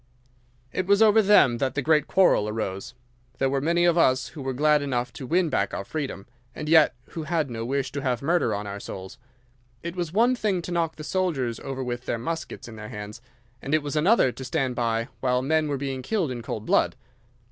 [0.73, 2.95] "'It was over them that the great quarrel arose.
[3.37, 6.67] There were many of us who were glad enough to win back our freedom, and
[6.67, 9.19] yet who had no wish to have murder on our souls.
[9.83, 13.21] It was one thing to knock the soldiers over with their muskets in their hands,
[13.61, 16.95] and it was another to stand by while men were being killed in cold blood.